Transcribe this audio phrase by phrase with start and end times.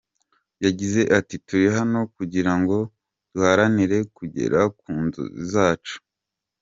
[0.65, 2.77] Yagize ati “Turi hano kugira ngo
[3.31, 5.95] duharanire kugera ku nzozi zacu.